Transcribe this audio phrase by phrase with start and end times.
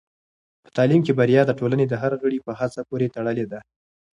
[0.63, 3.59] په تعلیم کې بریا د ټولنې د هر غړي په هڅه پورې تړلې ده.